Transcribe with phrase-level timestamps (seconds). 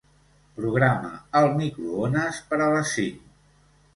[0.59, 3.23] Programa el microones per a les cinc.